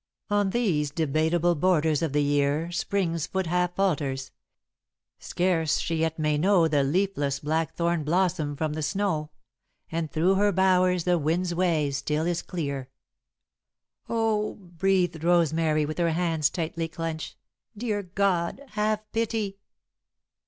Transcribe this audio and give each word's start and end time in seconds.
On 0.31 0.49
these 0.49 0.89
debatable 0.89 1.53
borders 1.53 2.01
of 2.01 2.11
the 2.11 2.23
year 2.23 2.71
Spring's 2.71 3.27
foot 3.27 3.45
half 3.45 3.75
falters; 3.75 4.31
scarce 5.19 5.77
she 5.77 5.97
yet 5.97 6.17
may 6.17 6.39
know 6.39 6.67
The 6.67 6.81
leafless 6.83 7.39
blackthorn 7.41 8.03
blossom 8.03 8.55
from 8.55 8.73
the 8.73 8.81
snow; 8.81 9.29
And 9.91 10.11
through 10.11 10.33
her 10.37 10.51
bowers 10.51 11.03
the 11.03 11.19
wind's 11.19 11.53
way 11.53 11.91
still 11.91 12.25
is 12.25 12.41
clear." 12.41 12.89
"Oh!" 14.09 14.55
breathed 14.55 15.23
Rosemary, 15.23 15.85
with 15.85 15.99
her 15.99 16.13
hands 16.13 16.49
tightly 16.49 16.87
clenched. 16.87 17.35
"Dear 17.77 18.01
God, 18.01 18.59
have 18.69 19.01
pity!" 19.11 19.59